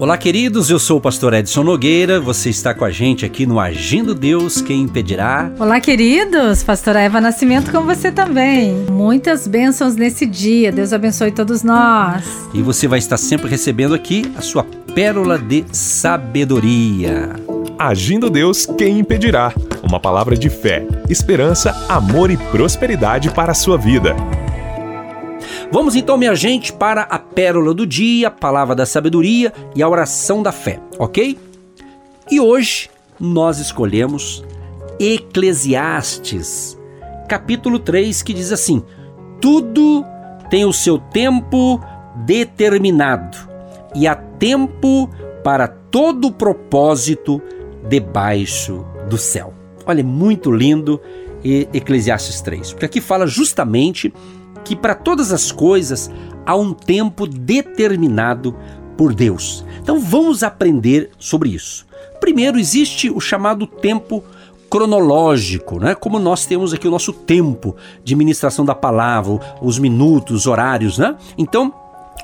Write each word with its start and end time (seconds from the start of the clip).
Olá, 0.00 0.16
queridos. 0.16 0.70
Eu 0.70 0.78
sou 0.78 0.96
o 0.96 1.00
pastor 1.00 1.34
Edson 1.34 1.62
Nogueira. 1.62 2.18
Você 2.18 2.48
está 2.48 2.72
com 2.72 2.86
a 2.86 2.90
gente 2.90 3.26
aqui 3.26 3.44
no 3.44 3.60
Agindo 3.60 4.14
Deus, 4.14 4.62
quem 4.62 4.80
impedirá? 4.80 5.52
Olá, 5.58 5.78
queridos. 5.78 6.62
Pastora 6.62 7.02
Eva 7.02 7.20
Nascimento 7.20 7.70
com 7.70 7.82
você 7.82 8.10
também. 8.10 8.86
Muitas 8.90 9.46
bênçãos 9.46 9.96
nesse 9.96 10.24
dia. 10.24 10.72
Deus 10.72 10.94
abençoe 10.94 11.32
todos 11.32 11.62
nós. 11.62 12.24
E 12.54 12.62
você 12.62 12.88
vai 12.88 12.98
estar 12.98 13.18
sempre 13.18 13.50
recebendo 13.50 13.92
aqui 13.94 14.32
a 14.38 14.40
sua 14.40 14.64
pérola 14.94 15.38
de 15.38 15.66
sabedoria. 15.70 17.34
Agindo 17.78 18.30
Deus, 18.30 18.64
quem 18.64 19.00
impedirá? 19.00 19.52
Uma 19.82 20.00
palavra 20.00 20.34
de 20.34 20.48
fé, 20.48 20.82
esperança, 21.10 21.76
amor 21.90 22.30
e 22.30 22.38
prosperidade 22.38 23.30
para 23.30 23.52
a 23.52 23.54
sua 23.54 23.76
vida. 23.76 24.16
Vamos 25.72 25.94
então, 25.94 26.18
minha 26.18 26.34
gente, 26.34 26.72
para 26.72 27.02
a 27.02 27.16
pérola 27.16 27.72
do 27.72 27.86
dia, 27.86 28.26
a 28.26 28.30
palavra 28.30 28.74
da 28.74 28.84
sabedoria 28.84 29.52
e 29.74 29.80
a 29.80 29.88
oração 29.88 30.42
da 30.42 30.50
fé, 30.50 30.80
ok? 30.98 31.38
E 32.28 32.40
hoje 32.40 32.90
nós 33.20 33.60
escolhemos 33.60 34.42
Eclesiastes, 34.98 36.76
capítulo 37.28 37.78
3, 37.78 38.20
que 38.20 38.34
diz 38.34 38.50
assim: 38.50 38.82
Tudo 39.40 40.04
tem 40.50 40.64
o 40.64 40.72
seu 40.72 40.98
tempo 40.98 41.80
determinado, 42.26 43.38
e 43.94 44.08
há 44.08 44.16
tempo 44.16 45.08
para 45.44 45.68
todo 45.68 46.32
propósito 46.32 47.40
debaixo 47.88 48.84
do 49.08 49.16
céu. 49.16 49.54
Olha, 49.86 50.00
é 50.00 50.04
muito 50.04 50.50
lindo 50.50 51.00
Eclesiastes 51.44 52.40
3, 52.40 52.72
porque 52.72 52.86
aqui 52.86 53.00
fala 53.00 53.24
justamente 53.24 54.12
que 54.64 54.76
para 54.76 54.94
todas 54.94 55.32
as 55.32 55.50
coisas 55.52 56.10
há 56.46 56.56
um 56.56 56.72
tempo 56.72 57.26
determinado 57.26 58.56
por 58.96 59.14
Deus. 59.14 59.64
Então 59.80 60.00
vamos 60.00 60.42
aprender 60.42 61.10
sobre 61.18 61.50
isso. 61.50 61.86
Primeiro, 62.20 62.58
existe 62.58 63.10
o 63.10 63.20
chamado 63.20 63.66
tempo 63.66 64.22
cronológico, 64.70 65.80
né? 65.80 65.94
Como 65.94 66.18
nós 66.18 66.46
temos 66.46 66.72
aqui 66.72 66.86
o 66.86 66.90
nosso 66.90 67.12
tempo 67.12 67.74
de 68.04 68.14
ministração 68.14 68.64
da 68.64 68.74
palavra, 68.74 69.40
os 69.60 69.78
minutos, 69.78 70.36
os 70.36 70.46
horários, 70.46 70.96
né? 70.96 71.16
Então, 71.36 71.74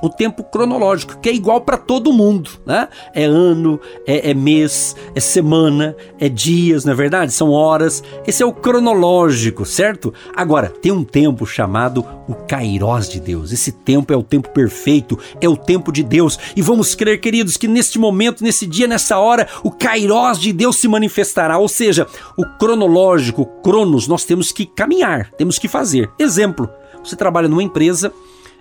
o 0.00 0.08
tempo 0.08 0.44
cronológico, 0.44 1.18
que 1.18 1.28
é 1.28 1.34
igual 1.34 1.60
para 1.60 1.76
todo 1.76 2.12
mundo, 2.12 2.50
né? 2.66 2.88
É 3.14 3.24
ano, 3.24 3.80
é, 4.06 4.30
é, 4.30 4.34
mês, 4.34 4.94
é 5.14 5.20
semana, 5.20 5.96
é 6.18 6.28
dias, 6.28 6.84
não 6.84 6.92
é 6.92 6.96
verdade? 6.96 7.32
São 7.32 7.50
horas. 7.50 8.02
Esse 8.26 8.42
é 8.42 8.46
o 8.46 8.52
cronológico, 8.52 9.64
certo? 9.64 10.12
Agora, 10.34 10.68
tem 10.68 10.92
um 10.92 11.04
tempo 11.04 11.46
chamado 11.46 12.04
o 12.28 12.34
Kairós 12.34 13.08
de 13.08 13.20
Deus. 13.20 13.52
Esse 13.52 13.72
tempo 13.72 14.12
é 14.12 14.16
o 14.16 14.22
tempo 14.22 14.50
perfeito, 14.50 15.18
é 15.40 15.48
o 15.48 15.56
tempo 15.56 15.90
de 15.90 16.02
Deus. 16.02 16.38
E 16.54 16.62
vamos 16.62 16.94
crer, 16.94 17.20
queridos, 17.20 17.56
que 17.56 17.68
neste 17.68 17.98
momento, 17.98 18.44
nesse 18.44 18.66
dia, 18.66 18.86
nessa 18.86 19.18
hora, 19.18 19.48
o 19.62 19.70
Kairós 19.70 20.38
de 20.38 20.52
Deus 20.52 20.76
se 20.76 20.88
manifestará. 20.88 21.58
Ou 21.58 21.68
seja, 21.68 22.06
o 22.36 22.44
cronológico, 22.58 23.42
o 23.42 23.46
cronos, 23.46 24.06
nós 24.06 24.24
temos 24.24 24.52
que 24.52 24.66
caminhar, 24.66 25.30
temos 25.32 25.58
que 25.58 25.68
fazer. 25.68 26.10
Exemplo, 26.18 26.68
você 27.02 27.16
trabalha 27.16 27.48
numa 27.48 27.62
empresa 27.62 28.12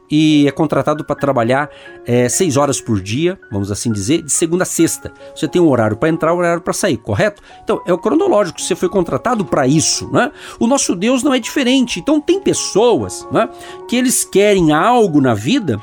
e 0.10 0.48
é 0.48 0.52
contratado 0.52 1.04
para 1.04 1.16
trabalhar 1.16 1.70
é, 2.06 2.30
seis 2.30 2.58
horas 2.58 2.80
por 2.80 3.02
dia, 3.02 3.40
vamos 3.52 3.72
assim 3.72 3.92
dizer, 3.92 4.22
de 4.22 4.32
segunda 4.32 4.64
a 4.64 4.66
sexta. 4.66 5.12
Você 5.36 5.48
tem 5.48 5.62
um 5.62 5.68
horário 5.68 5.98
para 5.98 6.10
entrar, 6.10 6.34
um 6.34 6.38
horário 6.38 6.62
para 6.62 6.74
sair, 6.74 6.98
correto? 6.98 7.42
Então 7.64 7.82
é 7.86 7.94
o 7.94 7.98
cronológico. 7.98 8.62
Você 8.62 8.76
foi 8.76 8.90
contratado 8.90 9.46
para 9.46 9.68
isso, 9.68 10.10
né? 10.12 10.32
O 10.60 10.68
nosso 10.68 10.96
Deus 10.96 11.24
não 11.24 11.34
é 11.34 11.40
diferente. 11.40 12.00
Então 12.00 12.22
tem 12.22 12.40
pessoas, 12.40 13.28
né, 13.32 13.50
que 13.88 13.96
eles 13.96 14.24
querem 14.24 14.72
algo 14.72 15.22
na 15.22 15.34
vida 15.34 15.82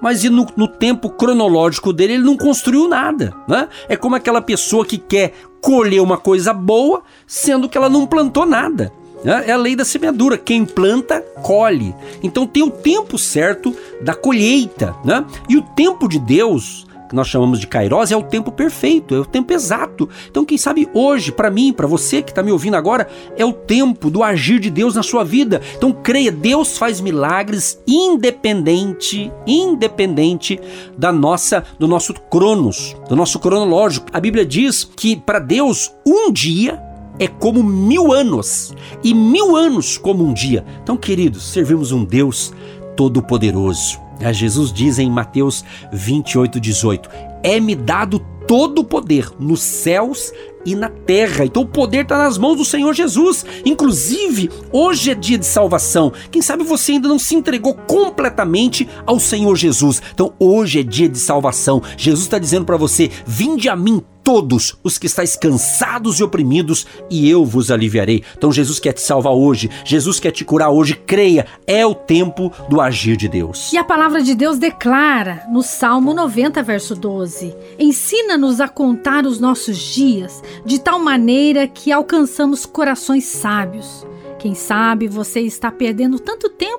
mas 0.00 0.24
no, 0.24 0.44
no, 0.56 0.66
tempo 0.66 1.08
cronológico 1.08 1.92
dele 1.92 2.14
ele 2.14 2.24
não 2.24 2.36
construiu 2.36 2.88
nada. 2.88 3.32
Né? 3.46 3.68
É 3.88 3.96
como 3.96 4.16
aquela 4.16 4.42
pessoa 4.42 4.84
que 4.84 4.98
quer 4.98 5.32
colher 5.60 6.02
uma 6.02 6.18
coisa 6.18 6.52
boa, 6.52 7.04
sendo 7.24 7.68
que 7.68 7.78
ela 7.78 7.88
não 7.88 8.04
plantou 8.04 8.44
nada. 8.44 8.92
Né? 9.24 9.44
É 9.46 9.52
a 9.52 9.56
lei 9.56 9.76
da 9.76 9.84
semeadura. 9.84 10.36
Quem 10.36 10.64
planta, 10.64 11.20
colhe. 11.42 11.94
Então 12.22 12.46
tem 12.46 12.62
o 12.62 12.70
tempo 12.70 13.18
certo 13.18 13.74
da 14.00 14.14
colheita. 14.14 14.94
Né? 15.04 15.24
E 15.48 15.56
o 15.56 15.62
tempo 15.62 16.08
de 16.08 16.18
Deus, 16.18 16.86
que 17.12 17.16
nós 17.16 17.28
chamamos 17.28 17.60
de 17.60 17.66
Kairos, 17.66 18.10
é 18.10 18.16
o 18.16 18.22
tempo 18.22 18.50
perfeito, 18.50 19.14
é 19.14 19.20
o 19.20 19.24
tempo 19.26 19.52
exato. 19.52 20.08
Então, 20.30 20.46
quem 20.46 20.56
sabe 20.56 20.88
hoje, 20.94 21.30
para 21.30 21.50
mim, 21.50 21.70
para 21.70 21.86
você 21.86 22.22
que 22.22 22.30
está 22.30 22.42
me 22.42 22.50
ouvindo 22.50 22.74
agora, 22.74 23.06
é 23.36 23.44
o 23.44 23.52
tempo 23.52 24.10
do 24.10 24.22
agir 24.22 24.58
de 24.58 24.70
Deus 24.70 24.94
na 24.94 25.02
sua 25.02 25.22
vida. 25.22 25.60
Então, 25.76 25.92
creia, 25.92 26.32
Deus 26.32 26.78
faz 26.78 27.02
milagres 27.02 27.78
independente, 27.86 29.30
independente 29.46 30.58
da 30.96 31.12
nossa, 31.12 31.62
do 31.78 31.86
nosso 31.86 32.14
cronos, 32.14 32.96
do 33.10 33.14
nosso 33.14 33.38
cronológico. 33.38 34.06
A 34.10 34.18
Bíblia 34.18 34.46
diz 34.46 34.82
que 34.82 35.14
para 35.14 35.38
Deus 35.38 35.92
um 36.06 36.32
dia 36.32 36.82
é 37.18 37.26
como 37.26 37.62
mil 37.62 38.12
anos, 38.12 38.74
e 39.02 39.14
mil 39.14 39.56
anos 39.56 39.96
como 39.96 40.24
um 40.24 40.32
dia. 40.32 40.64
Então, 40.82 40.96
queridos, 40.96 41.44
servimos 41.44 41.92
um 41.92 42.04
Deus 42.04 42.52
todo-poderoso. 42.96 44.00
É, 44.20 44.32
Jesus 44.32 44.72
diz 44.72 44.98
em 44.98 45.10
Mateus 45.10 45.64
28, 45.92 46.60
18: 46.60 47.10
É-me 47.42 47.74
dado 47.74 48.20
todo 48.46 48.80
o 48.80 48.84
poder 48.84 49.30
nos 49.38 49.60
céus 49.60 50.32
e 50.64 50.74
na 50.74 50.88
terra. 50.88 51.44
Então 51.44 51.62
o 51.62 51.66
poder 51.66 52.02
está 52.02 52.18
nas 52.18 52.38
mãos 52.38 52.56
do 52.56 52.64
Senhor 52.64 52.92
Jesus. 52.92 53.44
Inclusive, 53.64 54.50
hoje 54.70 55.10
é 55.10 55.14
dia 55.14 55.38
de 55.38 55.46
salvação. 55.46 56.12
Quem 56.30 56.42
sabe 56.42 56.62
você 56.62 56.92
ainda 56.92 57.08
não 57.08 57.18
se 57.18 57.34
entregou 57.34 57.74
completamente 57.74 58.88
ao 59.06 59.18
Senhor 59.18 59.56
Jesus. 59.56 60.00
Então 60.14 60.32
hoje 60.38 60.80
é 60.80 60.82
dia 60.82 61.08
de 61.08 61.18
salvação. 61.18 61.82
Jesus 61.96 62.24
está 62.24 62.38
dizendo 62.38 62.64
para 62.64 62.76
você: 62.76 63.10
vinde 63.26 63.68
a 63.68 63.76
mim 63.76 64.02
todos 64.22 64.76
os 64.82 64.98
que 64.98 65.06
estáis 65.06 65.36
cansados 65.36 66.18
e 66.18 66.22
oprimidos, 66.22 66.86
e 67.10 67.28
eu 67.28 67.44
vos 67.44 67.70
aliviarei. 67.70 68.22
Então 68.36 68.52
Jesus 68.52 68.78
quer 68.78 68.92
te 68.92 69.00
salvar 69.00 69.32
hoje, 69.32 69.70
Jesus 69.84 70.18
quer 70.20 70.30
te 70.30 70.44
curar 70.44 70.70
hoje. 70.70 70.94
Creia, 70.94 71.46
é 71.66 71.84
o 71.84 71.94
tempo 71.94 72.52
do 72.68 72.80
agir 72.80 73.16
de 73.16 73.28
Deus. 73.28 73.72
E 73.72 73.78
a 73.78 73.84
palavra 73.84 74.22
de 74.22 74.34
Deus 74.34 74.58
declara 74.58 75.44
no 75.50 75.62
Salmo 75.62 76.14
90, 76.14 76.62
verso 76.62 76.94
12: 76.94 77.54
Ensina-nos 77.78 78.60
a 78.60 78.68
contar 78.68 79.26
os 79.26 79.38
nossos 79.40 79.78
dias 79.78 80.42
de 80.64 80.80
tal 80.80 80.98
maneira 80.98 81.66
que 81.66 81.92
alcançamos 81.92 82.64
corações 82.64 83.24
sábios. 83.24 84.06
Quem 84.42 84.56
sabe 84.56 85.06
você 85.06 85.40
está 85.40 85.70
perdendo 85.70 86.18
tanto 86.18 86.48
tempo 86.48 86.71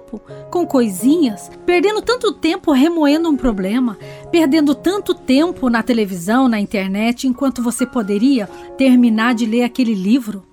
com 0.49 0.65
coisinhas, 0.65 1.49
perdendo 1.65 2.01
tanto 2.01 2.31
tempo 2.33 2.71
remoendo 2.71 3.29
um 3.29 3.37
problema, 3.37 3.97
perdendo 4.31 4.73
tanto 4.75 5.13
tempo 5.13 5.69
na 5.69 5.83
televisão, 5.83 6.47
na 6.47 6.59
internet, 6.59 7.27
enquanto 7.27 7.61
você 7.61 7.85
poderia 7.85 8.47
terminar 8.77 9.33
de 9.33 9.45
ler 9.45 9.63
aquele 9.63 9.93
livro 9.93 10.43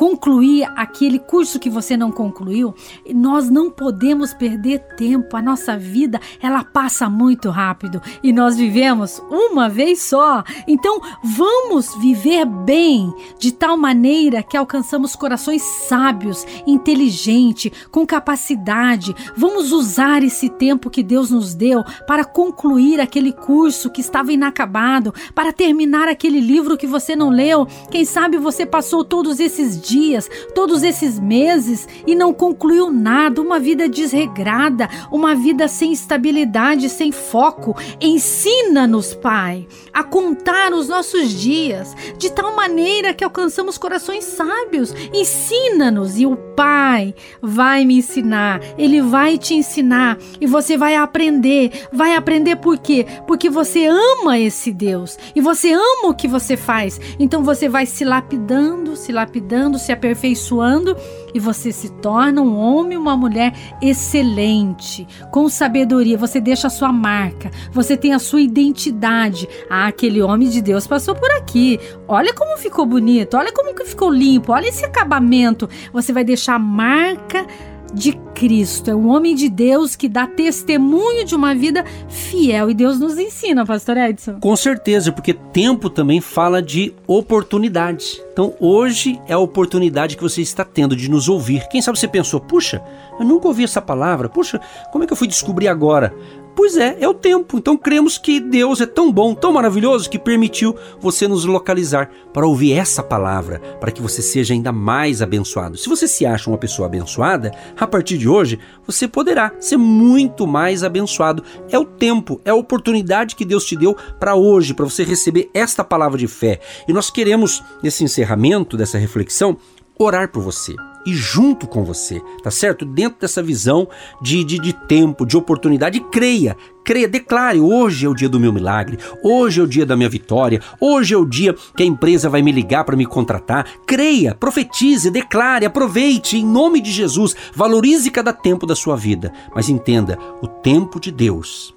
concluir 0.00 0.66
aquele 0.76 1.18
curso 1.18 1.58
que 1.58 1.68
você 1.68 1.94
não 1.94 2.10
concluiu, 2.10 2.74
nós 3.14 3.50
não 3.50 3.70
podemos 3.70 4.32
perder 4.32 4.78
tempo. 4.96 5.36
A 5.36 5.42
nossa 5.42 5.76
vida, 5.76 6.18
ela 6.40 6.64
passa 6.64 7.10
muito 7.10 7.50
rápido 7.50 8.00
e 8.22 8.32
nós 8.32 8.56
vivemos 8.56 9.22
uma 9.30 9.68
vez 9.68 10.00
só. 10.00 10.42
Então, 10.66 11.02
vamos 11.22 11.94
viver 11.96 12.46
bem 12.46 13.12
de 13.38 13.52
tal 13.52 13.76
maneira 13.76 14.42
que 14.42 14.56
alcançamos 14.56 15.14
corações 15.14 15.60
sábios, 15.60 16.46
inteligentes, 16.66 17.70
com 17.90 18.06
capacidade. 18.06 19.14
Vamos 19.36 19.70
usar 19.70 20.22
esse 20.22 20.48
tempo 20.48 20.88
que 20.88 21.02
Deus 21.02 21.30
nos 21.30 21.54
deu 21.54 21.84
para 22.06 22.24
concluir 22.24 23.02
aquele 23.02 23.32
curso 23.32 23.90
que 23.90 24.00
estava 24.00 24.32
inacabado, 24.32 25.12
para 25.34 25.52
terminar 25.52 26.08
aquele 26.08 26.40
livro 26.40 26.78
que 26.78 26.86
você 26.86 27.14
não 27.14 27.28
leu. 27.28 27.66
Quem 27.90 28.06
sabe 28.06 28.38
você 28.38 28.64
passou 28.64 29.04
todos 29.04 29.38
esses 29.38 29.60
esses 29.60 29.89
dias, 29.90 30.30
todos 30.54 30.82
esses 30.82 31.18
meses 31.18 31.88
e 32.06 32.14
não 32.14 32.32
concluiu 32.32 32.90
nada, 32.90 33.42
uma 33.42 33.58
vida 33.58 33.88
desregrada, 33.88 34.88
uma 35.10 35.34
vida 35.34 35.66
sem 35.66 35.92
estabilidade, 35.92 36.88
sem 36.88 37.10
foco. 37.10 37.76
Ensina-nos, 38.00 39.14
Pai, 39.14 39.66
a 39.92 40.04
contar 40.04 40.72
os 40.72 40.88
nossos 40.88 41.30
dias 41.30 41.94
de 42.16 42.30
tal 42.30 42.54
maneira 42.54 43.12
que 43.12 43.24
alcançamos 43.24 43.76
corações 43.76 44.24
sábios. 44.24 44.94
Ensina-nos 45.12 46.18
e 46.18 46.26
o 46.26 46.36
Pai 46.36 47.14
vai 47.42 47.84
me 47.84 47.98
ensinar, 47.98 48.60
ele 48.78 49.00
vai 49.00 49.38
te 49.38 49.54
ensinar 49.54 50.18
e 50.40 50.46
você 50.46 50.76
vai 50.76 50.94
aprender. 50.94 51.88
Vai 51.92 52.14
aprender 52.14 52.56
por 52.56 52.78
quê? 52.78 53.06
Porque 53.26 53.50
você 53.50 53.86
ama 53.86 54.38
esse 54.38 54.72
Deus 54.72 55.18
e 55.34 55.40
você 55.40 55.72
ama 55.72 56.08
o 56.08 56.14
que 56.14 56.28
você 56.28 56.56
faz. 56.56 57.00
Então 57.18 57.42
você 57.42 57.68
vai 57.68 57.86
se 57.86 58.04
lapidando, 58.04 58.94
se 58.94 59.10
lapidando 59.10 59.78
se 59.80 59.92
aperfeiçoando 59.92 60.96
e 61.34 61.40
você 61.40 61.72
se 61.72 61.90
torna 61.90 62.40
um 62.42 62.56
homem, 62.56 62.98
uma 62.98 63.16
mulher 63.16 63.52
excelente, 63.80 65.06
com 65.30 65.48
sabedoria. 65.48 66.18
Você 66.18 66.40
deixa 66.40 66.66
a 66.66 66.70
sua 66.70 66.92
marca, 66.92 67.50
você 67.72 67.96
tem 67.96 68.12
a 68.12 68.18
sua 68.18 68.40
identidade. 68.40 69.48
Ah, 69.68 69.86
aquele 69.86 70.22
homem 70.22 70.48
de 70.48 70.60
Deus 70.60 70.86
passou 70.86 71.14
por 71.14 71.30
aqui. 71.32 71.78
Olha 72.06 72.34
como 72.34 72.56
ficou 72.58 72.84
bonito, 72.86 73.36
olha 73.36 73.52
como 73.52 73.70
ficou 73.84 74.10
limpo, 74.10 74.52
olha 74.52 74.68
esse 74.68 74.84
acabamento. 74.84 75.68
Você 75.92 76.12
vai 76.12 76.24
deixar 76.24 76.54
a 76.54 76.58
marca 76.58 77.46
de 77.92 78.12
Cristo. 78.34 78.90
É 78.90 78.94
um 78.94 79.08
homem 79.08 79.34
de 79.34 79.48
Deus 79.48 79.94
que 79.94 80.08
dá 80.08 80.26
testemunho 80.26 81.24
de 81.24 81.34
uma 81.34 81.54
vida 81.54 81.84
fiel. 82.08 82.70
E 82.70 82.74
Deus 82.74 82.98
nos 82.98 83.18
ensina, 83.18 83.66
Pastor 83.66 83.96
Edson. 83.96 84.40
Com 84.40 84.56
certeza, 84.56 85.12
porque 85.12 85.34
tempo 85.34 85.90
também 85.90 86.20
fala 86.20 86.62
de 86.62 86.94
oportunidade. 87.06 88.22
Então 88.32 88.54
hoje 88.58 89.20
é 89.26 89.34
a 89.34 89.38
oportunidade 89.38 90.16
que 90.16 90.22
você 90.22 90.40
está 90.40 90.64
tendo 90.64 90.96
de 90.96 91.10
nos 91.10 91.28
ouvir. 91.28 91.68
Quem 91.68 91.82
sabe 91.82 91.98
você 91.98 92.08
pensou, 92.08 92.40
puxa, 92.40 92.82
eu 93.18 93.26
nunca 93.26 93.48
ouvi 93.48 93.64
essa 93.64 93.82
palavra, 93.82 94.28
puxa, 94.28 94.60
como 94.90 95.04
é 95.04 95.06
que 95.06 95.12
eu 95.12 95.16
fui 95.16 95.28
descobrir 95.28 95.68
agora? 95.68 96.14
Pois 96.54 96.76
é, 96.76 96.96
é 97.00 97.08
o 97.08 97.14
tempo. 97.14 97.58
Então 97.58 97.76
cremos 97.76 98.18
que 98.18 98.40
Deus 98.40 98.80
é 98.80 98.86
tão 98.86 99.12
bom, 99.12 99.34
tão 99.34 99.52
maravilhoso, 99.52 100.10
que 100.10 100.18
permitiu 100.18 100.76
você 101.00 101.26
nos 101.26 101.44
localizar 101.44 102.10
para 102.32 102.46
ouvir 102.46 102.72
essa 102.72 103.02
palavra, 103.02 103.60
para 103.80 103.90
que 103.90 104.02
você 104.02 104.20
seja 104.20 104.52
ainda 104.52 104.72
mais 104.72 105.22
abençoado. 105.22 105.76
Se 105.76 105.88
você 105.88 106.06
se 106.06 106.26
acha 106.26 106.50
uma 106.50 106.58
pessoa 106.58 106.86
abençoada, 106.86 107.52
a 107.78 107.86
partir 107.86 108.18
de 108.18 108.28
hoje 108.28 108.58
você 108.86 109.06
poderá 109.06 109.52
ser 109.58 109.76
muito 109.76 110.46
mais 110.46 110.82
abençoado. 110.82 111.42
É 111.70 111.78
o 111.78 111.84
tempo, 111.84 112.40
é 112.44 112.50
a 112.50 112.54
oportunidade 112.54 113.36
que 113.36 113.44
Deus 113.44 113.64
te 113.64 113.76
deu 113.76 113.96
para 114.18 114.34
hoje, 114.34 114.74
para 114.74 114.84
você 114.84 115.04
receber 115.04 115.50
esta 115.54 115.84
palavra 115.84 116.18
de 116.18 116.26
fé. 116.26 116.60
E 116.86 116.92
nós 116.92 117.10
queremos, 117.10 117.62
nesse 117.82 118.04
encerramento 118.04 118.76
dessa 118.76 118.98
reflexão, 118.98 119.56
orar 119.98 120.30
por 120.30 120.42
você 120.42 120.74
e 121.06 121.14
junto 121.14 121.66
com 121.66 121.84
você, 121.84 122.20
tá 122.42 122.50
certo? 122.50 122.84
Dentro 122.84 123.20
dessa 123.20 123.42
visão 123.42 123.88
de, 124.20 124.44
de, 124.44 124.58
de 124.58 124.72
tempo, 124.72 125.24
de 125.24 125.36
oportunidade, 125.36 126.00
creia, 126.00 126.56
creia, 126.84 127.08
declare: 127.08 127.60
hoje 127.60 128.06
é 128.06 128.08
o 128.08 128.14
dia 128.14 128.28
do 128.28 128.40
meu 128.40 128.52
milagre, 128.52 128.98
hoje 129.22 129.60
é 129.60 129.64
o 129.64 129.66
dia 129.66 129.86
da 129.86 129.96
minha 129.96 130.08
vitória, 130.08 130.60
hoje 130.80 131.14
é 131.14 131.16
o 131.16 131.24
dia 131.24 131.54
que 131.76 131.82
a 131.82 131.86
empresa 131.86 132.28
vai 132.28 132.42
me 132.42 132.52
ligar 132.52 132.84
para 132.84 132.96
me 132.96 133.06
contratar. 133.06 133.66
Creia, 133.86 134.34
profetize, 134.34 135.10
declare, 135.10 135.64
aproveite 135.64 136.36
em 136.36 136.44
nome 136.44 136.80
de 136.80 136.92
Jesus, 136.92 137.34
valorize 137.54 138.10
cada 138.10 138.32
tempo 138.32 138.66
da 138.66 138.76
sua 138.76 138.96
vida, 138.96 139.32
mas 139.54 139.68
entenda: 139.68 140.18
o 140.42 140.46
tempo 140.46 141.00
de 141.00 141.10
Deus 141.10 141.74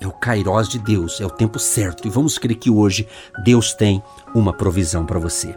é 0.00 0.06
o 0.06 0.12
kairós 0.12 0.68
de 0.68 0.78
Deus, 0.78 1.20
é 1.20 1.26
o 1.26 1.30
tempo 1.30 1.58
certo 1.58 2.06
e 2.06 2.10
vamos 2.10 2.36
crer 2.38 2.56
que 2.56 2.70
hoje 2.70 3.06
Deus 3.44 3.72
tem 3.72 4.02
uma 4.34 4.52
provisão 4.52 5.06
para 5.06 5.18
você. 5.18 5.56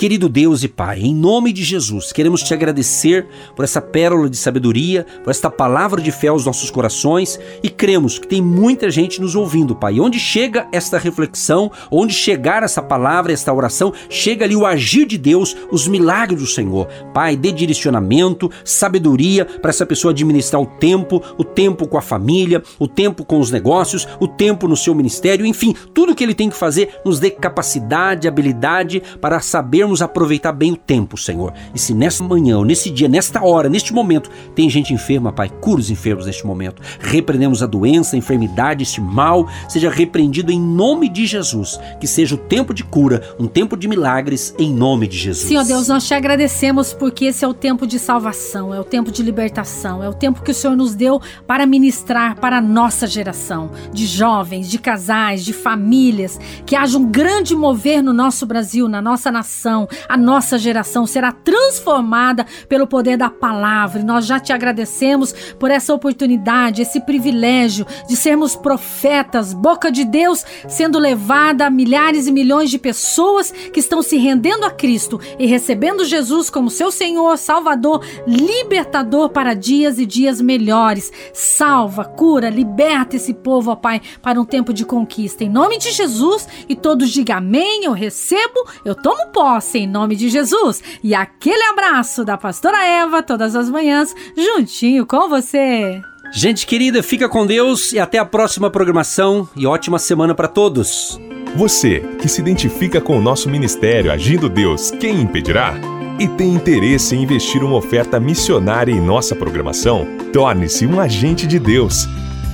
Querido 0.00 0.30
Deus 0.30 0.64
e 0.64 0.68
Pai, 0.68 1.00
em 1.00 1.14
nome 1.14 1.52
de 1.52 1.62
Jesus, 1.62 2.10
queremos 2.10 2.42
te 2.42 2.54
agradecer 2.54 3.26
por 3.54 3.66
essa 3.66 3.82
pérola 3.82 4.30
de 4.30 4.36
sabedoria, 4.38 5.04
por 5.22 5.28
esta 5.28 5.50
palavra 5.50 6.00
de 6.00 6.10
fé 6.10 6.28
aos 6.28 6.46
nossos 6.46 6.70
corações 6.70 7.38
e 7.62 7.68
cremos 7.68 8.18
que 8.18 8.26
tem 8.26 8.40
muita 8.40 8.90
gente 8.90 9.20
nos 9.20 9.36
ouvindo, 9.36 9.76
Pai. 9.76 10.00
Onde 10.00 10.18
chega 10.18 10.66
esta 10.72 10.96
reflexão, 10.96 11.70
onde 11.90 12.14
chegar 12.14 12.62
essa 12.62 12.80
palavra, 12.80 13.30
esta 13.30 13.52
oração, 13.52 13.92
chega 14.08 14.46
ali 14.46 14.56
o 14.56 14.64
agir 14.64 15.04
de 15.04 15.18
Deus, 15.18 15.54
os 15.70 15.86
milagres 15.86 16.40
do 16.40 16.46
Senhor. 16.46 16.86
Pai, 17.12 17.36
dê 17.36 17.52
direcionamento, 17.52 18.50
sabedoria 18.64 19.44
para 19.44 19.68
essa 19.68 19.84
pessoa 19.84 20.12
administrar 20.12 20.62
o 20.62 20.66
tempo, 20.66 21.22
o 21.36 21.44
tempo 21.44 21.86
com 21.86 21.98
a 21.98 22.02
família, 22.02 22.62
o 22.78 22.88
tempo 22.88 23.22
com 23.22 23.38
os 23.38 23.50
negócios, 23.50 24.08
o 24.18 24.26
tempo 24.26 24.66
no 24.66 24.78
seu 24.78 24.94
ministério, 24.94 25.44
enfim, 25.44 25.74
tudo 25.92 26.14
que 26.14 26.24
ele 26.24 26.34
tem 26.34 26.48
que 26.48 26.56
fazer 26.56 26.88
nos 27.04 27.20
dê 27.20 27.30
capacidade, 27.30 28.26
habilidade 28.26 29.02
para 29.20 29.40
sabermos 29.40 29.89
sabermos 29.90 30.02
aproveitar 30.02 30.52
bem 30.52 30.72
o 30.72 30.76
tempo, 30.76 31.16
Senhor. 31.16 31.52
E 31.74 31.78
se 31.78 31.92
nessa 31.92 32.22
manhã, 32.22 32.58
ou 32.58 32.64
nesse 32.64 32.90
dia, 32.90 33.08
nesta 33.08 33.42
hora, 33.42 33.68
neste 33.68 33.92
momento, 33.92 34.30
tem 34.54 34.70
gente 34.70 34.94
enferma, 34.94 35.32
Pai, 35.32 35.48
cura 35.48 35.80
os 35.80 35.90
enfermos 35.90 36.26
neste 36.26 36.46
momento. 36.46 36.80
Repreendemos 37.00 37.62
a 37.62 37.66
doença, 37.66 38.16
a 38.16 38.18
enfermidade, 38.18 38.82
este 38.82 39.00
mal, 39.00 39.48
seja 39.68 39.90
repreendido 39.90 40.52
em 40.52 40.60
nome 40.60 41.08
de 41.08 41.26
Jesus. 41.26 41.78
Que 42.00 42.06
seja 42.06 42.34
o 42.34 42.38
tempo 42.38 42.72
de 42.72 42.84
cura, 42.84 43.34
um 43.38 43.46
tempo 43.46 43.76
de 43.76 43.88
milagres, 43.88 44.54
em 44.58 44.72
nome 44.72 45.06
de 45.06 45.16
Jesus. 45.16 45.48
Senhor 45.48 45.64
Deus, 45.64 45.88
nós 45.88 46.06
te 46.06 46.14
agradecemos 46.14 46.92
porque 46.92 47.26
esse 47.26 47.44
é 47.44 47.48
o 47.48 47.54
tempo 47.54 47.86
de 47.86 47.98
salvação, 47.98 48.72
é 48.74 48.80
o 48.80 48.84
tempo 48.84 49.10
de 49.10 49.22
libertação, 49.22 50.02
é 50.02 50.08
o 50.08 50.14
tempo 50.14 50.42
que 50.42 50.50
o 50.50 50.54
Senhor 50.54 50.76
nos 50.76 50.94
deu 50.94 51.20
para 51.46 51.66
ministrar 51.66 52.38
para 52.38 52.58
a 52.58 52.60
nossa 52.60 53.06
geração, 53.06 53.70
de 53.92 54.06
jovens, 54.06 54.70
de 54.70 54.78
casais, 54.78 55.44
de 55.44 55.52
famílias, 55.52 56.38
que 56.64 56.76
haja 56.76 56.98
um 56.98 57.06
grande 57.06 57.54
mover 57.54 58.02
no 58.02 58.12
nosso 58.12 58.46
Brasil, 58.46 58.88
na 58.88 59.02
nossa 59.02 59.30
nação 59.30 59.79
geração, 59.80 59.88
a 60.08 60.16
nossa 60.16 60.58
geração 60.58 61.06
será 61.06 61.32
transformada 61.32 62.46
pelo 62.68 62.86
poder 62.86 63.16
da 63.16 63.30
palavra. 63.30 64.00
E 64.00 64.04
nós 64.04 64.26
já 64.26 64.40
te 64.40 64.52
agradecemos 64.52 65.32
por 65.58 65.70
essa 65.70 65.94
oportunidade, 65.94 66.82
esse 66.82 67.00
privilégio 67.00 67.86
de 68.08 68.16
sermos 68.16 68.56
profetas, 68.56 69.52
boca 69.52 69.90
de 69.90 70.04
Deus 70.04 70.44
sendo 70.68 70.98
levada 70.98 71.66
a 71.66 71.70
milhares 71.70 72.26
e 72.26 72.32
milhões 72.32 72.70
de 72.70 72.78
pessoas 72.78 73.50
que 73.50 73.80
estão 73.80 74.02
se 74.02 74.16
rendendo 74.16 74.64
a 74.64 74.70
Cristo 74.70 75.20
e 75.38 75.46
recebendo 75.46 76.04
Jesus 76.04 76.50
como 76.50 76.70
seu 76.70 76.90
Senhor, 76.90 77.38
Salvador, 77.38 78.04
libertador 78.26 79.30
para 79.30 79.54
dias 79.54 79.98
e 79.98 80.06
dias 80.06 80.40
melhores. 80.40 81.12
Salva, 81.32 82.04
cura, 82.04 82.50
liberta 82.50 83.16
esse 83.16 83.32
povo, 83.34 83.70
ó 83.70 83.76
Pai, 83.76 84.00
para 84.22 84.40
um 84.40 84.44
tempo 84.44 84.72
de 84.72 84.84
conquista. 84.84 85.44
Em 85.44 85.48
nome 85.48 85.78
de 85.78 85.90
Jesus, 85.92 86.48
e 86.68 86.74
todos 86.74 87.10
digam 87.10 87.38
amém, 87.38 87.84
eu 87.84 87.92
recebo, 87.92 88.66
eu 88.84 88.94
tomo 88.94 89.30
posse 89.60 89.78
em 89.78 89.86
nome 89.86 90.16
de 90.16 90.30
Jesus. 90.30 90.82
E 91.04 91.14
aquele 91.14 91.62
abraço 91.64 92.24
da 92.24 92.38
pastora 92.38 92.82
Eva 92.82 93.22
todas 93.22 93.54
as 93.54 93.68
manhãs, 93.68 94.14
juntinho 94.34 95.06
com 95.06 95.28
você. 95.28 96.00
Gente 96.32 96.66
querida, 96.66 97.02
fica 97.02 97.28
com 97.28 97.46
Deus 97.46 97.92
e 97.92 97.98
até 97.98 98.18
a 98.18 98.24
próxima 98.24 98.70
programação 98.70 99.48
e 99.54 99.66
ótima 99.66 99.98
semana 99.98 100.34
para 100.34 100.48
todos. 100.48 101.20
Você 101.54 102.00
que 102.20 102.28
se 102.28 102.40
identifica 102.40 103.00
com 103.00 103.18
o 103.18 103.22
nosso 103.22 103.50
ministério 103.50 104.10
Agindo 104.10 104.48
Deus, 104.48 104.90
quem 104.92 105.20
impedirá? 105.20 105.74
E 106.18 106.28
tem 106.28 106.54
interesse 106.54 107.14
em 107.14 107.22
investir 107.22 107.62
uma 107.62 107.76
oferta 107.76 108.20
missionária 108.20 108.92
em 108.92 109.00
nossa 109.00 109.34
programação? 109.34 110.06
Torne-se 110.32 110.86
um 110.86 111.00
agente 111.00 111.46
de 111.46 111.58
Deus 111.58 112.06